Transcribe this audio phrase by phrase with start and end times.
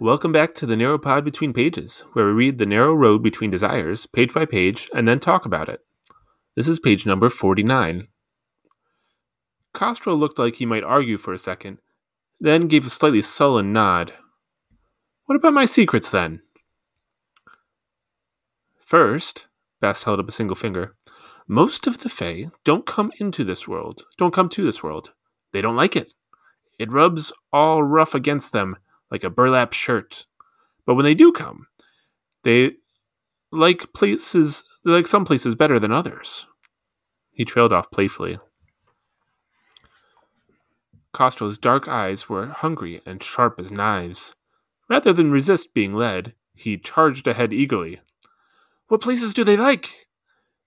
[0.00, 3.52] Welcome back to the Narrow Pod Between Pages, where we read The Narrow Road Between
[3.52, 5.82] Desires, page by page, and then talk about it.
[6.56, 8.08] This is page number 49.
[9.72, 11.78] Kostrel looked like he might argue for a second,
[12.40, 14.12] then gave a slightly sullen nod.
[15.26, 16.42] What about my secrets, then?
[18.80, 19.46] First,
[19.80, 20.96] Bast held up a single finger.
[21.46, 25.12] Most of the Fae don't come into this world, don't come to this world.
[25.52, 26.12] They don't like it.
[26.80, 28.76] It rubs all rough against them
[29.14, 30.26] like a burlap shirt.
[30.84, 31.68] But when they do come,
[32.42, 32.72] they
[33.52, 36.46] like places they like some places better than others.
[37.30, 38.38] He trailed off playfully.
[41.12, 44.34] Kostrel's dark eyes were hungry and sharp as knives.
[44.90, 48.00] Rather than resist being led, he charged ahead eagerly.
[48.88, 50.08] What places do they like?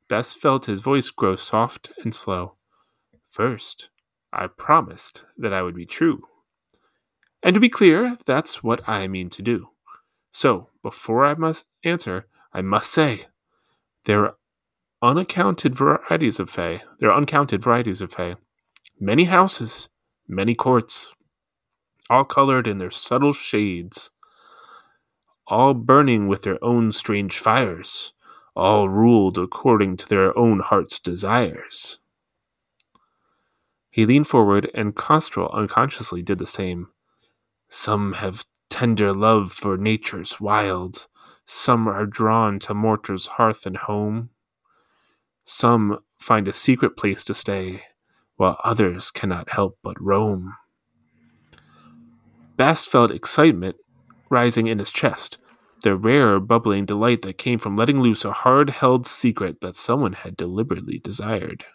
[0.07, 2.55] Bast felt his voice grow soft and slow.
[3.25, 3.89] First,
[4.31, 6.23] I promised that I would be true.
[7.47, 9.69] And to be clear, that's what I mean to do.
[10.31, 13.21] So, before I must answer, I must say
[14.03, 14.35] there are
[15.01, 16.81] unaccounted varieties of Fae.
[16.99, 18.35] There are uncounted varieties of Fae.
[18.99, 19.87] Many houses,
[20.27, 21.13] many courts,
[22.09, 24.11] all colored in their subtle shades,
[25.47, 28.11] all burning with their own strange fires,
[28.57, 31.99] all ruled according to their own heart's desires.
[33.89, 36.89] He leaned forward, and Kostrel unconsciously did the same.
[37.69, 41.07] Some have tender love for nature's wild,
[41.45, 44.29] some are drawn to mortar's hearth and home.
[45.45, 47.83] Some find a secret place to stay,
[48.35, 50.55] while others cannot help but roam.
[52.57, 53.77] Bast felt excitement
[54.29, 55.37] rising in his chest,
[55.83, 60.13] the rare bubbling delight that came from letting loose a hard held secret that someone
[60.13, 61.65] had deliberately desired.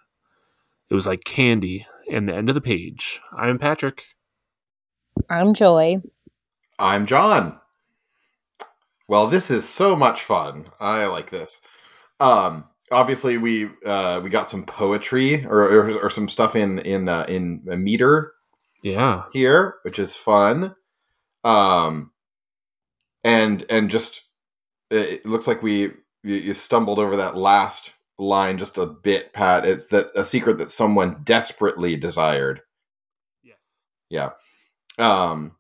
[0.91, 3.21] It was like candy, and the end of the page.
[3.35, 4.05] I'm Patrick.
[5.29, 6.03] I'm Joy.
[6.79, 7.59] I'm John.
[9.09, 10.71] Well, this is so much fun.
[10.81, 11.61] I like this.
[12.21, 17.09] Um, obviously, we uh, we got some poetry or, or, or some stuff in in
[17.09, 18.33] uh, in a meter.
[18.83, 20.75] Yeah, here, which is fun.
[21.45, 22.11] Um,
[23.25, 24.23] and and just
[24.91, 25.93] it looks like we
[26.23, 29.65] you, you stumbled over that last line just a bit, Pat.
[29.65, 32.61] It's that a secret that someone desperately desired.
[33.43, 33.57] Yes.
[34.09, 34.31] Yeah.
[34.99, 35.57] Um,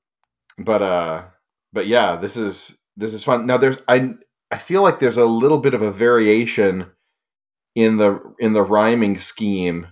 [0.58, 1.24] but uh,
[1.72, 3.46] but yeah, this is this is fun.
[3.46, 4.10] Now there's I
[4.50, 6.90] I feel like there's a little bit of a variation
[7.74, 9.88] in the in the rhyming scheme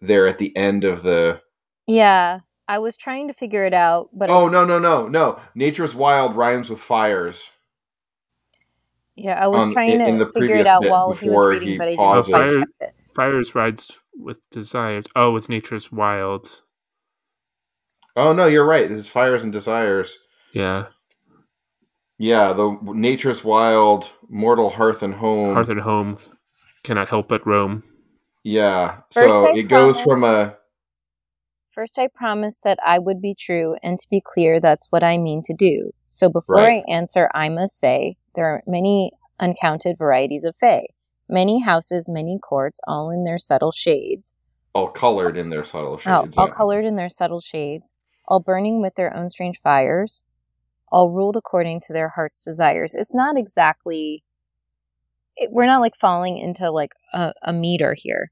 [0.00, 1.40] there at the end of the
[1.86, 5.38] Yeah, I was trying to figure it out, but Oh no no no no!
[5.54, 7.50] Nature's wild rhymes with fires.
[9.16, 11.28] Yeah, I was um, trying in- to in the figure it out bit while he
[11.28, 12.32] was reading, he but I pauses.
[12.34, 12.94] didn't Fire, it.
[13.14, 15.06] fires rides with desires.
[15.14, 16.62] Oh, with nature's wild.
[18.16, 18.88] Oh no, you're right.
[18.88, 20.18] This is fires and desires.
[20.52, 20.86] Yeah,
[22.18, 25.54] Yeah, the nature's wild, mortal hearth and home.
[25.54, 26.18] hearth and home
[26.82, 27.84] cannot help but roam.
[28.42, 30.56] Yeah, so I it goes from a
[31.70, 35.16] First, I promised that I would be true, and to be clear, that's what I
[35.18, 35.92] mean to do.
[36.08, 36.82] So before Right.
[36.86, 40.86] I answer, I must say there are many uncounted varieties of Fae.
[41.28, 44.34] Many houses, many courts, all in their subtle shades.
[44.74, 46.36] all colored in their subtle Oh, shades.
[46.36, 46.52] all yeah.
[46.54, 47.90] colored in their subtle shades,
[48.30, 50.22] all burning with their own strange fires,
[50.90, 52.94] all ruled according to their heart's desires.
[52.94, 54.24] It's not exactly.
[55.36, 58.30] It, we're not like falling into like a, a meter here.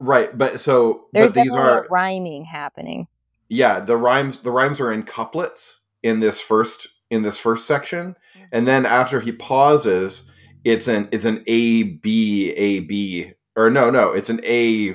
[0.00, 3.08] Right, but so There's but these are rhyming happening.
[3.48, 8.14] yeah the rhymes the rhymes are in couplets in this first in this first section
[8.52, 10.30] and then after he pauses
[10.64, 14.94] it's an it's an a b a b or no no it's an a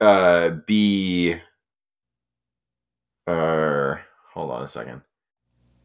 [0.00, 1.34] uh b
[3.26, 3.96] uh
[4.32, 5.02] hold on a second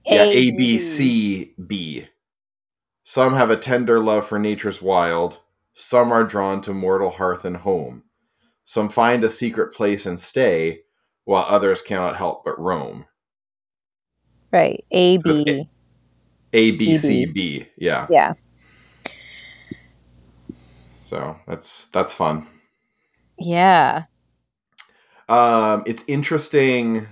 [0.05, 2.07] yeah a b c b
[3.03, 5.39] some have a tender love for nature's wild
[5.73, 8.03] some are drawn to mortal hearth and home
[8.65, 10.81] some find a secret place and stay
[11.25, 13.05] while others cannot help but roam
[14.51, 14.83] Right.
[14.91, 15.69] A So it's B.
[16.53, 17.33] a b c CB.
[17.33, 18.33] b yeah Yeah.
[21.03, 22.47] so that's that's fun
[23.39, 24.03] Yeah.
[25.29, 27.07] um it's interesting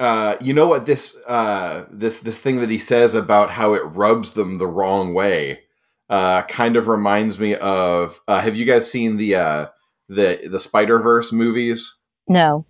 [0.00, 3.82] uh you know what this uh this this thing that he says about how it
[3.84, 5.60] rubs them the wrong way
[6.08, 9.66] uh kind of reminds me of uh have you guys seen the uh
[10.08, 11.96] the the spider verse movies
[12.28, 12.64] No.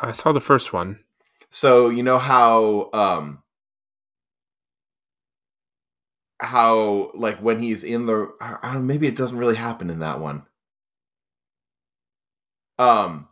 [0.00, 1.00] I saw the first one.
[1.50, 3.42] so you know how um
[6.40, 9.90] how like when he's in the I I don't know, maybe it doesn't really happen
[9.90, 10.44] in that one.
[12.78, 13.28] Um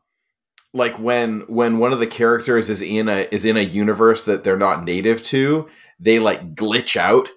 [0.74, 4.44] like when when one of the characters is in a is in a universe that
[4.44, 5.68] they're not native to,
[5.98, 7.28] they like glitch out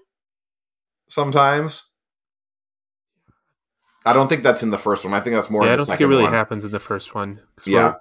[1.10, 1.88] sometimes.
[4.06, 5.13] I don't think that's in the first one.
[5.13, 5.62] I think that's more.
[5.63, 6.33] Yeah, in I don't think it really one.
[6.33, 7.39] happens in the first one.
[7.56, 7.94] 'Cause Yeah.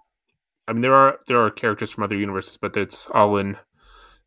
[0.67, 3.57] I mean there are there are characters from other universes, but it's all in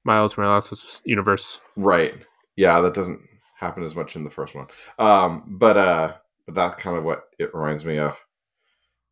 [0.04, 1.60] Miles Morales' universe.
[1.78, 2.16] Right.
[2.56, 3.22] Yeah, that doesn't
[3.58, 4.68] happen as much in the first one.
[5.00, 6.14] Um, but uh,
[6.46, 8.20] but that's kind of what it reminds me of.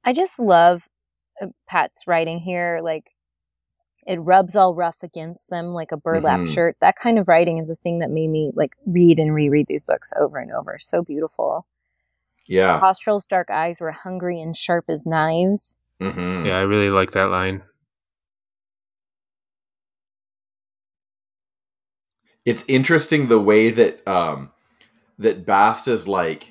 [0.03, 0.87] I just love
[1.67, 2.79] Pat's writing here.
[2.83, 3.11] Like,
[4.07, 6.53] it rubs all rough against them like a burlap Mhm.
[6.53, 6.77] shirt.
[6.81, 9.83] That kind of writing is a thing that made me like read and reread these
[9.83, 10.77] books over and over.
[10.79, 11.65] So beautiful.
[12.47, 12.79] Yeah.
[12.79, 15.77] Kostrel's dark eyes were hungry and sharp as knives.
[16.01, 17.63] hmm Yeah, I really like that line.
[22.45, 24.51] It's interesting the way that um
[25.19, 26.50] that Bast is like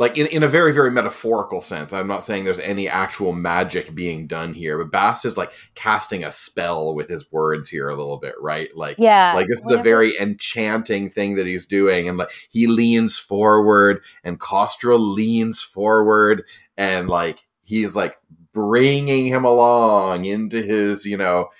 [0.00, 3.94] like in, in a very very metaphorical sense i'm not saying there's any actual magic
[3.94, 7.94] being done here but bast is like casting a spell with his words here a
[7.94, 9.34] little bit right like Yeah.
[9.36, 14.02] like this is a very enchanting thing that he's doing and like he leans forward
[14.24, 16.44] and Kostrel leans forward
[16.78, 18.16] and like he's like
[18.52, 21.50] bringing him along into his you know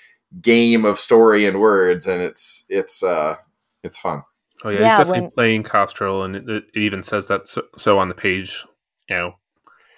[0.41, 3.35] game of story and words and it's it's uh
[3.83, 4.23] it's fun
[4.63, 7.63] Oh yeah, Yeah, he's definitely when- playing Kostrel, and it, it even says that so,
[7.77, 8.63] so on the page.
[9.09, 9.35] You know,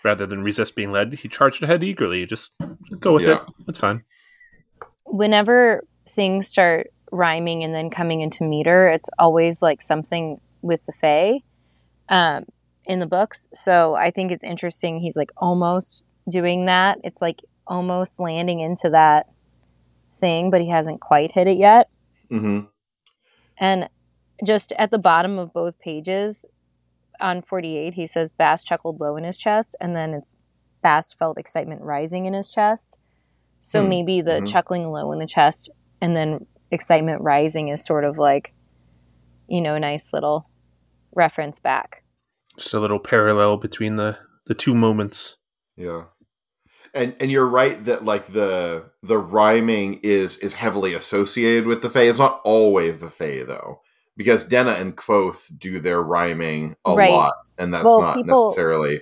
[0.04, 2.26] rather than resist being led, he charged ahead eagerly.
[2.26, 2.54] Just
[3.00, 3.36] go with Yeah.
[3.36, 3.42] it.
[3.68, 4.04] It's fine.
[5.06, 10.94] whenever things start rhyming and then coming into meter, it's always like something with the
[10.94, 11.42] Fae
[12.10, 12.46] um,
[12.86, 13.48] in the books.
[13.54, 15.00] So I think it's interesting.
[15.00, 17.00] He's like almost doing that.
[17.04, 19.28] It's like almost landing into that
[20.14, 21.90] thing, but he hasn't quite hit it yet.
[22.30, 22.62] hmm
[23.60, 23.90] And
[24.44, 26.46] just at the bottom of both pages
[27.20, 30.36] on 48, he says Bast chuckled low in his chest, and then it's
[30.82, 32.98] Bast felt excitement rising in his chest.
[33.62, 33.90] So Hmm.
[33.90, 34.48] maybe the Mhm.
[34.48, 35.70] chuckling low in the chest
[36.02, 38.54] and then excitement rising is sort of like,
[39.48, 40.50] you know, a nice little
[41.16, 42.04] reference back.
[42.58, 45.38] Just a little parallel between the the two moments.
[45.78, 46.04] Yeah.
[46.94, 51.90] And and you're right that like the the rhyming is is heavily associated with the
[51.90, 52.02] Fae.
[52.10, 53.80] It's not always the Fae though.
[54.16, 57.12] Because Denna and Kvothe do their rhyming a Right.
[57.12, 59.02] lot, and that's Well, not people- necessarily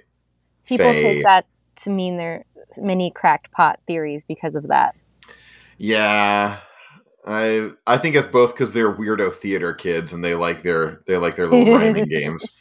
[0.65, 1.01] People Fae.
[1.01, 1.45] take that
[1.77, 2.45] to mean there
[2.77, 4.95] many cracked pot theories because of that.
[5.77, 6.57] Yeah.
[7.25, 11.17] I I think it's both because they're weirdo theater kids and they like their they
[11.17, 12.55] like their little rhyming games.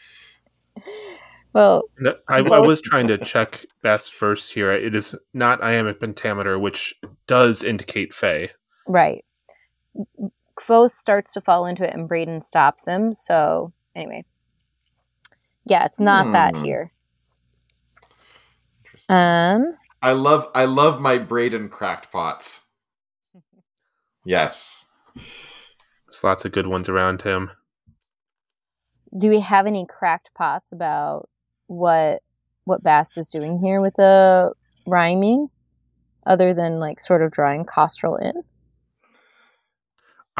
[1.52, 4.70] Well, No, I, I was trying to check best first here.
[4.72, 6.94] It is not iambic pentameter, which
[7.26, 8.50] does indicate Fae.
[8.86, 9.24] Right.
[10.60, 13.14] Kvothe starts to fall into it and Bredon stops him.
[13.14, 14.24] So, anyway.
[15.64, 16.64] Yeah, it's not that Hmm.
[16.64, 16.92] here.
[19.08, 22.62] Um, I love I love my Bredon cracked pots.
[24.24, 24.84] Yes.
[25.14, 27.50] There's lots of good ones around him.
[29.16, 31.28] do we have any cracked pots about
[31.68, 32.22] what
[32.64, 34.52] what Bast is doing here with the
[34.86, 35.48] rhyming
[36.26, 38.42] other than like sort of drawing Kostrel in?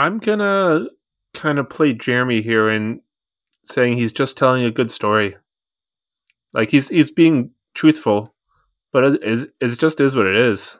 [0.00, 0.86] I'm gonna
[1.34, 3.02] kind of play Jeremy here and
[3.64, 5.36] saying he's just telling a good story.
[6.54, 8.34] Like he's he's being truthful,
[8.92, 10.78] but it, it, it just is what it is.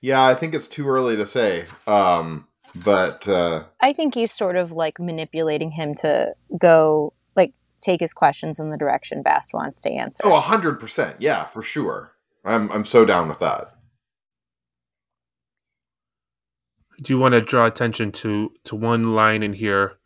[0.00, 1.66] Yeah, I think it's too early to say.
[1.86, 7.52] Um, but uh, I think he's sort of like manipulating him to go like
[7.82, 10.22] take his questions in the direction Bast wants to answer.
[10.24, 12.12] oh, hundred percent, yeah, for sure.
[12.42, 13.73] I'm I'm so down with that.
[16.98, 19.98] I do want to draw attention to to one line in here,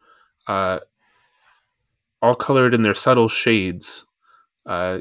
[0.47, 0.81] uh,
[2.23, 4.07] all colored in their subtle shades.
[4.65, 5.01] Uh,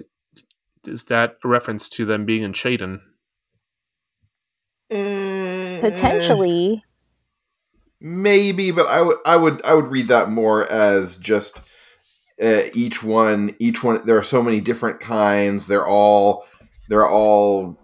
[0.85, 3.01] is that a reference to them being in Shaden?
[5.81, 6.83] Potentially,
[7.99, 11.61] maybe, but I would I would I would read that more as just
[12.41, 14.05] uh, each one each one.
[14.05, 15.67] There are so many different kinds.
[15.67, 16.45] They're all
[16.89, 17.79] they're all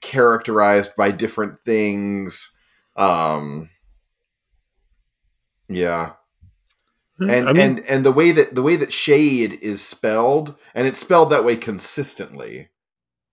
[0.00, 2.52] characterized by different things.
[2.96, 3.70] Um,
[5.68, 6.12] yeah.
[7.20, 10.86] and I mean, and and the way that the way that shade is spelled and
[10.86, 12.68] it's spelled that way consistently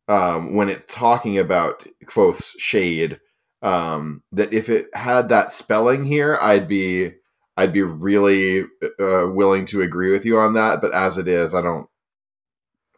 [0.08, 3.20] um when it's talking about Kvothe's shade
[3.62, 7.12] um that if it had that spelling here i'd be
[7.58, 8.62] i'd be really
[9.00, 11.88] uh, willing to agree with you on that but as it is i don't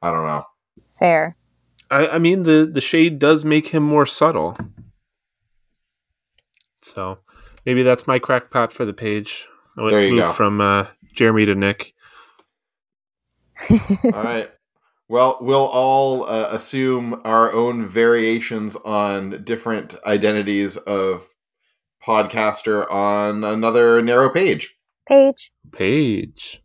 [0.01, 0.43] i don't know
[0.97, 1.36] fair.
[1.89, 4.58] I, I mean the the shade does make him more subtle.
[6.82, 7.20] So
[7.65, 9.48] maybe that's my crackpot for the page.
[9.77, 10.34] I went- There you moved go.
[10.34, 11.94] from uh, Jeremy to Nick.
[14.03, 14.50] all right
[15.10, 21.27] Well, we'll all uh, assume our own variations on different identities of
[22.06, 24.75] podcaster on another narrow page.
[25.08, 25.51] Page.
[25.72, 26.62] Page.